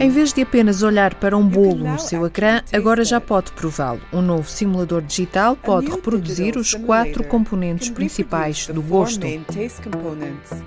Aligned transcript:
Em 0.00 0.10
vez 0.10 0.32
de 0.32 0.42
apenas 0.42 0.82
olhar 0.82 1.14
para 1.14 1.36
um 1.36 1.46
bolo 1.46 1.84
no 1.88 2.00
seu 2.00 2.26
ecrã, 2.26 2.60
agora 2.72 3.04
já 3.04 3.20
pode 3.20 3.52
prová-lo. 3.52 4.00
Um 4.12 4.20
novo 4.20 4.50
simulador 4.50 5.02
digital 5.02 5.54
pode 5.54 5.88
reproduzir 5.88 6.56
os 6.56 6.74
quatro 6.74 7.22
componentes 7.22 7.90
principais 7.90 8.66
do 8.66 8.82
gosto. 8.82 9.24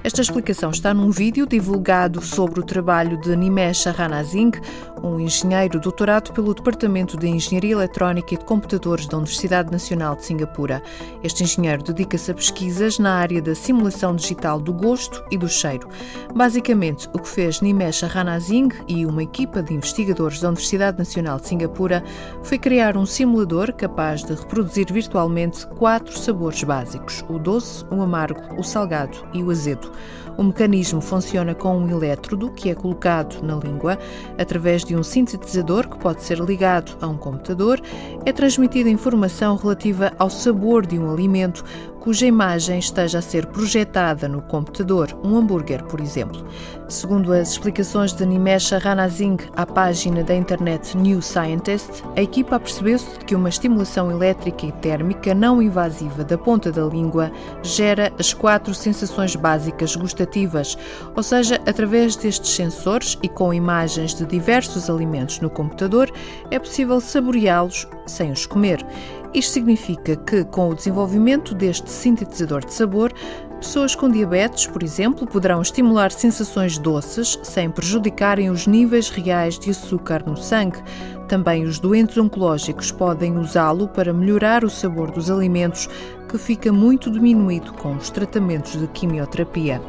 Esta 0.01 0.21
explicação 0.21 0.71
está 0.71 0.93
num 0.93 1.11
vídeo 1.11 1.45
divulgado 1.45 2.21
sobre 2.21 2.61
o 2.61 2.63
trabalho 2.63 3.19
de 3.19 3.35
Nimesh 3.35 3.85
Ranasingh, 3.87 4.57
um 5.03 5.19
engenheiro 5.19 5.81
doutorado 5.81 6.31
pelo 6.31 6.53
Departamento 6.53 7.17
de 7.17 7.27
Engenharia 7.27 7.73
Eletrónica 7.73 8.33
e 8.33 8.37
de 8.37 8.45
Computadores 8.45 9.07
da 9.07 9.17
Universidade 9.17 9.71
Nacional 9.73 10.15
de 10.15 10.23
Singapura. 10.23 10.81
Este 11.21 11.43
engenheiro 11.43 11.83
dedica-se 11.83 12.31
a 12.31 12.33
pesquisas 12.33 12.97
na 12.97 13.15
área 13.15 13.41
da 13.41 13.53
simulação 13.53 14.15
digital 14.15 14.57
do 14.57 14.71
gosto 14.71 15.21
e 15.29 15.37
do 15.37 15.49
cheiro. 15.49 15.89
Basicamente, 16.33 16.76
o 17.11 17.19
que 17.19 17.27
fez 17.27 17.59
Nimesh 17.59 18.03
Ranasingh 18.03 18.69
e 18.87 19.03
uma 19.03 19.23
equipa 19.23 19.63
de 19.63 19.73
investigadores 19.73 20.39
da 20.39 20.49
Universidade 20.49 20.99
Nacional 20.99 21.39
de 21.39 21.47
Singapura 21.47 22.03
foi 22.43 22.59
criar 22.59 22.95
um 22.95 23.03
simulador 23.03 23.73
capaz 23.73 24.23
de 24.23 24.35
reproduzir 24.35 24.85
virtualmente 24.93 25.65
quatro 25.65 26.15
sabores 26.15 26.63
básicos: 26.63 27.25
o 27.27 27.39
doce, 27.39 27.83
o 27.89 27.99
amargo, 27.99 28.41
o 28.59 28.63
salgado 28.63 29.17
e 29.33 29.41
o 29.41 29.49
azedo. 29.49 29.91
O 30.37 30.43
mecanismo 30.43 31.01
funciona 31.01 31.55
com 31.55 31.75
um 31.75 31.89
elétrodo 31.89 32.51
que 32.51 32.69
é 32.69 32.75
colocado 32.75 33.41
na 33.41 33.55
língua. 33.55 33.97
Através 34.37 34.85
de 34.85 34.95
um 34.95 35.01
sintetizador 35.01 35.89
que 35.89 35.97
pode 35.97 36.21
ser 36.21 36.37
ligado 36.37 36.95
a 37.01 37.07
um 37.07 37.17
computador, 37.17 37.81
é 38.23 38.31
transmitida 38.31 38.87
informação 38.87 39.55
relativa 39.55 40.13
ao 40.19 40.29
sabor 40.29 40.85
de 40.85 40.99
um 40.99 41.09
alimento 41.11 41.65
cuja 42.07 42.25
imagem 42.25 42.79
esteja 42.79 43.19
a 43.19 43.21
ser 43.21 43.47
projetada 43.47 44.29
no 44.29 44.41
computador, 44.41 45.13
um 45.25 45.35
hambúrguer, 45.35 45.83
por 45.83 45.99
exemplo. 45.99 46.47
Segundo 46.89 47.33
as 47.33 47.51
explicações 47.51 48.13
de 48.13 48.25
Nimesha 48.25 48.77
Ranasingh 48.77 49.39
à 49.57 49.65
página 49.65 50.23
da 50.23 50.33
internet 50.33 50.95
New 50.95 51.21
Scientist, 51.21 52.01
a 52.15 52.21
equipa 52.21 52.57
percebeu-se 52.57 53.19
que 53.25 53.35
uma 53.35 53.49
estimulação 53.49 54.09
elétrica 54.09 54.65
e 54.65 54.71
térmica 54.71 55.33
não 55.33 55.61
invasiva 55.61 56.23
da 56.23 56.37
ponta 56.37 56.71
da 56.71 56.85
língua 56.85 57.29
gera 57.61 58.13
as 58.17 58.33
quatro 58.33 58.73
sensações 58.73 59.35
básicas 59.35 59.97
gustativas, 59.97 60.77
ou 61.13 61.21
seja, 61.21 61.61
através 61.67 62.15
destes 62.15 62.51
sensores 62.51 63.17
e 63.21 63.27
com 63.27 63.53
imagens 63.53 64.13
de 64.13 64.25
diversos 64.25 64.89
alimentos 64.89 65.41
no 65.41 65.49
computador, 65.49 66.09
é 66.49 66.57
possível 66.57 67.01
saboreá-los 67.01 67.85
sem 68.05 68.31
os 68.31 68.45
comer. 68.45 68.85
Isto 69.33 69.53
significa 69.53 70.15
que, 70.15 70.45
com 70.45 70.69
o 70.69 70.75
desenvolvimento 70.75 71.53
deste 71.53 71.89
sintetizador 71.89 72.65
de 72.65 72.73
sabor, 72.73 73.11
pessoas 73.57 73.95
com 73.95 74.09
diabetes, 74.09 74.65
por 74.67 74.81
exemplo, 74.83 75.27
poderão 75.27 75.61
estimular 75.61 76.11
sensações 76.11 76.77
doces 76.77 77.39
sem 77.43 77.69
prejudicarem 77.69 78.49
os 78.49 78.65
níveis 78.67 79.09
reais 79.09 79.59
de 79.59 79.71
açúcar 79.71 80.23
no 80.25 80.37
sangue. 80.37 80.81
Também 81.27 81.63
os 81.63 81.79
doentes 81.79 82.17
oncológicos 82.17 82.91
podem 82.91 83.37
usá-lo 83.37 83.87
para 83.87 84.13
melhorar 84.13 84.63
o 84.63 84.69
sabor 84.69 85.11
dos 85.11 85.29
alimentos, 85.29 85.89
que 86.29 86.37
fica 86.37 86.71
muito 86.71 87.11
diminuído 87.11 87.73
com 87.73 87.95
os 87.95 88.09
tratamentos 88.09 88.79
de 88.79 88.87
quimioterapia. 88.87 89.81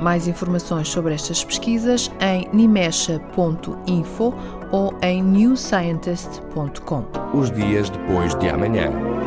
Mais 0.00 0.28
informações 0.28 0.88
sobre 0.88 1.14
estas 1.14 1.42
pesquisas 1.42 2.10
em 2.20 2.48
nimesha.info 2.52 4.34
ou 4.70 4.94
em 5.02 5.22
newscientist.com. 5.22 7.04
Os 7.32 7.50
dias 7.50 7.88
depois 7.88 8.34
de 8.34 8.48
amanhã. 8.48 9.25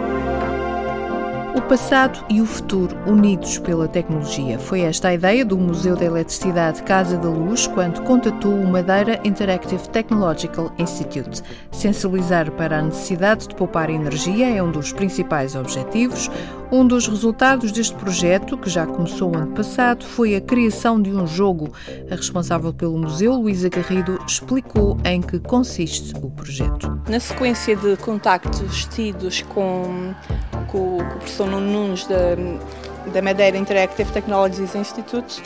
O 1.59 1.61
passado 1.63 2.23
e 2.29 2.39
o 2.39 2.45
futuro 2.45 2.97
unidos 3.05 3.57
pela 3.59 3.85
tecnologia. 3.85 4.57
Foi 4.57 4.79
esta 4.79 5.09
a 5.09 5.13
ideia 5.13 5.43
do 5.43 5.57
Museu 5.57 5.93
da 5.93 6.05
Eletricidade 6.05 6.81
Casa 6.83 7.17
da 7.17 7.27
Luz 7.27 7.67
quando 7.67 8.01
contatou 8.03 8.53
o 8.53 8.65
Madeira 8.65 9.19
Interactive 9.25 9.89
Technological 9.89 10.71
Institute. 10.79 11.41
Sensibilizar 11.69 12.49
para 12.53 12.79
a 12.79 12.81
necessidade 12.81 13.45
de 13.45 13.55
poupar 13.55 13.89
energia 13.89 14.49
é 14.49 14.63
um 14.63 14.71
dos 14.71 14.93
principais 14.93 15.53
objetivos. 15.53 16.31
Um 16.71 16.87
dos 16.87 17.07
resultados 17.07 17.71
deste 17.71 17.95
projeto, 17.95 18.57
que 18.57 18.69
já 18.69 18.85
começou 18.85 19.35
ano 19.35 19.53
passado, 19.53 20.05
foi 20.05 20.35
a 20.35 20.41
criação 20.41 21.01
de 21.01 21.11
um 21.11 21.27
jogo. 21.27 21.73
A 22.09 22.15
responsável 22.15 22.71
pelo 22.71 22.97
museu, 22.97 23.33
Luísa 23.33 23.69
Garrido, 23.69 24.17
explicou 24.25 24.97
em 25.03 25.19
que 25.19 25.39
consiste 25.39 26.13
o 26.21 26.29
projeto. 26.29 27.01
Na 27.09 27.19
sequência 27.19 27.75
de 27.75 27.97
contactos 27.97 28.85
tidos 28.85 29.41
com, 29.41 30.13
com, 30.71 30.97
com 30.97 30.97
o 30.97 31.05
professor 31.05 31.47
Nuno 31.47 31.71
Nunes 31.71 32.05
da, 32.07 32.35
da 33.11 33.21
Madeira 33.21 33.57
Interactive 33.57 34.11
Technologies 34.11 34.75
Institute 34.75 35.41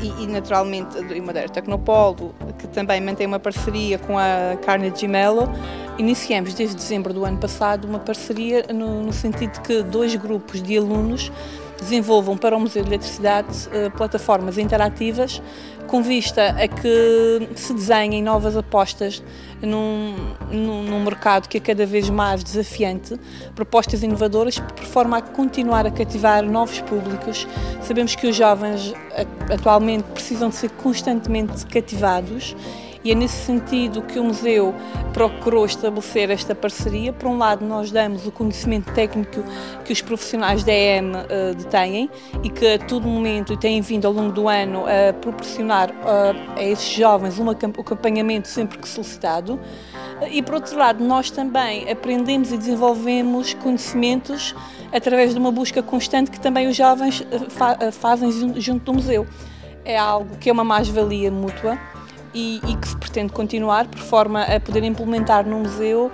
e, 0.00 0.24
e 0.24 0.26
naturalmente 0.26 1.00
do 1.02 1.22
Madeira 1.22 1.48
Tecnopolo, 1.48 2.34
que 2.58 2.66
também 2.68 3.00
mantém 3.00 3.26
uma 3.26 3.38
parceria 3.38 3.98
com 3.98 4.18
a 4.18 4.56
Carnegie 4.64 5.08
Mellon, 5.08 5.48
iniciamos 5.98 6.54
desde 6.54 6.76
dezembro 6.76 7.12
do 7.12 7.24
ano 7.24 7.38
passado 7.38 7.86
uma 7.86 7.98
parceria 7.98 8.66
no, 8.72 9.02
no 9.02 9.12
sentido 9.12 9.52
de 9.52 9.60
que 9.60 9.82
dois 9.82 10.14
grupos 10.14 10.62
de 10.62 10.76
alunos 10.76 11.30
desenvolvam 11.78 12.36
para 12.36 12.56
o 12.56 12.60
Museu 12.60 12.82
de 12.82 12.90
Eletricidade 12.90 13.68
uh, 13.68 13.90
plataformas 13.90 14.56
interativas 14.56 15.42
com 15.86 16.02
vista 16.02 16.50
a 16.50 16.68
que 16.68 17.48
se 17.56 17.74
desenhem 17.74 18.22
novas 18.22 18.56
apostas 18.56 19.22
num, 19.60 20.14
num, 20.50 20.82
num, 20.84 21.04
mercado 21.04 21.48
que 21.48 21.58
é 21.58 21.60
cada 21.60 21.84
vez 21.84 22.08
mais 22.08 22.42
desafiante, 22.42 23.20
propostas 23.54 24.02
inovadoras 24.02 24.58
por 24.58 24.84
forma 24.84 25.18
a 25.18 25.22
continuar 25.22 25.86
a 25.86 25.90
cativar 25.90 26.42
novos 26.44 26.80
públicos. 26.80 27.46
Sabemos 27.82 28.14
que 28.14 28.26
os 28.26 28.34
jovens 28.34 28.94
atualmente 29.52 30.04
precisam 30.04 30.48
de 30.48 30.54
ser 30.54 30.70
constantemente 30.70 31.66
cativados 31.66 32.56
e 33.04 33.10
é 33.10 33.14
nesse 33.14 33.44
sentido 33.44 34.02
que 34.02 34.18
o 34.18 34.24
museu 34.24 34.74
procurou 35.12 35.64
estabelecer 35.66 36.30
esta 36.30 36.54
parceria. 36.54 37.12
Por 37.12 37.28
um 37.28 37.38
lado, 37.38 37.64
nós 37.64 37.90
damos 37.90 38.26
o 38.26 38.30
conhecimento 38.30 38.92
técnico 38.92 39.42
que 39.84 39.92
os 39.92 40.00
profissionais 40.00 40.62
da 40.62 40.72
EM 40.72 41.12
uh, 41.12 41.54
detêm 41.54 42.10
e 42.42 42.48
que 42.48 42.74
a 42.74 42.78
todo 42.78 43.06
momento 43.06 43.52
e 43.52 43.56
têm 43.56 43.80
vindo 43.80 44.06
ao 44.06 44.12
longo 44.12 44.32
do 44.32 44.48
ano 44.48 44.84
a 44.86 45.12
proporcionar 45.12 45.90
uh, 45.90 46.56
a 46.56 46.62
esses 46.62 46.90
jovens 46.92 47.38
um 47.38 47.50
acompanhamento 47.50 48.48
sempre 48.48 48.78
que 48.78 48.88
solicitado. 48.88 49.58
E 50.30 50.40
por 50.40 50.54
outro 50.54 50.78
lado, 50.78 51.02
nós 51.02 51.30
também 51.30 51.90
aprendemos 51.90 52.52
e 52.52 52.56
desenvolvemos 52.56 53.54
conhecimentos 53.54 54.54
através 54.92 55.32
de 55.32 55.38
uma 55.38 55.50
busca 55.50 55.82
constante 55.82 56.30
que 56.30 56.38
também 56.38 56.68
os 56.68 56.76
jovens 56.76 57.26
eh, 57.30 57.38
fa 57.48 57.90
fazem 57.90 58.30
junto 58.60 58.84
do 58.84 58.94
museu. 58.94 59.26
É 59.84 59.98
algo 59.98 60.36
que 60.36 60.48
é 60.48 60.52
uma 60.52 60.62
mais-valia 60.62 61.30
mútua 61.30 61.76
e, 62.34 62.60
e, 62.66 62.76
que 62.76 62.88
se 62.88 62.96
pretende 62.96 63.32
continuar 63.32 63.86
por 63.86 64.00
forma 64.00 64.42
a 64.42 64.60
poder 64.60 64.84
implementar 64.84 65.46
no 65.46 65.60
museu 65.60 66.10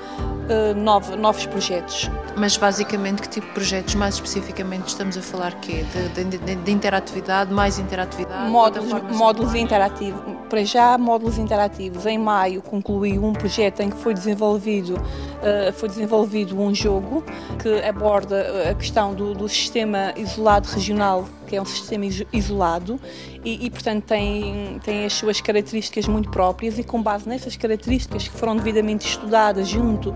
uh, 0.49 0.75
novo, 0.75 1.17
novos 1.17 1.47
projetos. 1.47 2.11
Mas 2.37 2.57
basicamente 2.57 3.23
que 3.23 3.29
tipo 3.29 3.47
de 3.47 3.53
projetos 3.53 3.95
mais 3.95 4.15
especificamente 4.15 4.89
estamos 4.89 5.17
a 5.17 5.23
falar 5.23 5.55
que 5.61 5.83
de, 5.83 6.25
de, 6.25 6.39
de, 6.39 6.55
de, 6.55 6.71
interatividade, 6.71 7.53
mais 7.53 7.79
interatividade? 7.79 8.51
Módulos, 8.51 9.17
módulos 9.17 9.55
interativos. 9.55 10.21
Para 10.49 10.65
já, 10.65 10.97
módulos 10.97 11.39
interativos. 11.39 12.07
Em 12.07 12.19
maio 12.19 12.63
concluí 12.63 13.19
um 13.19 13.33
projeto 13.33 13.81
em 13.81 13.91
que 13.91 13.97
foi 13.97 14.15
desenvolvido, 14.15 14.95
uh, 14.95 15.73
foi 15.75 15.89
desenvolvido 15.89 16.59
um 16.59 16.75
jogo 16.75 17.25
que 17.63 17.83
aborda 17.83 18.71
a 18.71 18.75
questão 18.75 19.15
do, 19.15 19.35
do 19.35 19.49
sistema 19.49 20.13
isolado 20.17 20.69
regional 20.69 21.27
que 21.49 21.57
é 21.57 21.63
um 21.63 21.65
sistema 21.65 22.05
isolado 22.33 23.01
e, 23.45 23.67
e, 23.67 23.71
portanto, 23.71 24.05
tem, 24.05 24.79
tem 24.85 25.07
as 25.07 25.15
suas 25.15 25.41
características 25.41 26.07
muito 26.07 26.31
próprias 26.31 26.79
e, 26.79 26.85
com 26.85 27.03
base 27.03 27.27
nessas 27.29 27.57
características 27.57 28.29
que 28.29 28.35
foram 28.37 28.57
devidamente 28.57 29.09
estudadas 29.09 29.67
junto 29.67 30.15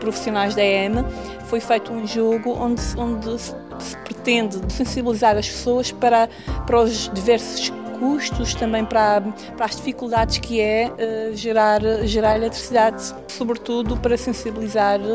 profissionais 0.00 0.54
da 0.54 0.62
EM, 0.62 1.04
foi 1.46 1.60
feito 1.60 1.92
um 1.92 2.06
jogo 2.06 2.50
onde, 2.58 2.82
onde 2.96 3.40
se 3.40 3.96
pretende 4.04 4.72
sensibilizar 4.72 5.36
as 5.36 5.48
pessoas 5.48 5.92
para, 5.92 6.28
para 6.66 6.80
os 6.80 7.10
diversos 7.12 7.72
custos, 7.98 8.54
também 8.54 8.84
para, 8.84 9.20
para 9.56 9.66
as 9.66 9.76
dificuldades 9.76 10.38
que 10.38 10.60
é 10.60 10.90
uh, 10.90 11.36
gerar, 11.36 11.80
gerar 12.04 12.36
eletricidade, 12.36 13.14
sobretudo 13.28 13.96
para 13.96 14.16
sensibilizar 14.16 15.00
uh, 15.00 15.14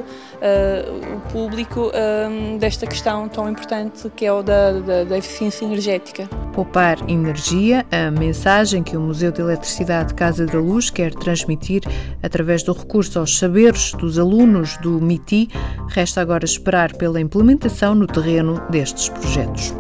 o 1.16 1.32
público 1.32 1.90
uh, 1.90 2.58
desta 2.58 2.88
questão 2.88 3.28
tão 3.28 3.50
importante 3.50 4.10
que 4.16 4.26
é 4.26 4.32
o 4.32 4.42
da, 4.42 4.72
da, 4.72 5.04
da 5.04 5.18
eficiência 5.18 5.66
energética. 5.66 6.28
Poupar 6.54 6.98
energia, 7.10 7.86
a 7.92 8.12
mensagem 8.12 8.84
que 8.84 8.98
o 8.98 9.02
Museu 9.02 9.32
de 9.32 9.42
Eletricidade 9.42 10.14
Casa 10.14 10.46
da 10.46 10.60
Luz 10.60 10.90
quer 10.90 11.14
transmitir 11.14 11.82
através 12.22 12.64
do 12.64 12.74
recurso 12.74 13.20
aos 13.20 13.38
saberes 13.38 13.94
dos 13.94 14.20
alunos 14.20 14.76
do 14.78 15.00
MITI, 15.00 15.50
resta 15.88 16.22
agora 16.22 16.44
esperar 16.44 16.94
pela 16.96 17.22
implementação 17.22 17.96
no 17.96 18.08
terreno 18.08 18.62
destes 18.70 19.10
projetos. 19.10 19.74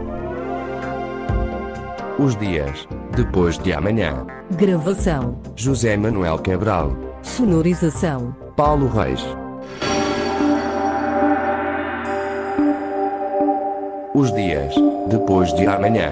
Os 2.18 2.36
dias 2.36 2.88
depois 3.16 3.57
de 3.57 3.74
amanhã. 3.74 4.25
Gravação: 4.51 5.39
José 5.56 5.98
Manuel 5.98 6.38
Cabral. 6.39 6.95
Sonorização: 7.21 8.36
Paulo 8.56 8.88
Reis. 8.88 9.24
Os 14.13 14.33
dias 14.33 14.75
depois 15.07 15.54
de 15.54 15.66
amanhã. 15.66 16.12